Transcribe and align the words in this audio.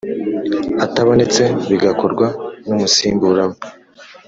atabonetse 0.85 1.43
bigakorwa 1.69 2.27
n 2.65 2.69
umusimbura 2.75 3.43
we 3.49 3.57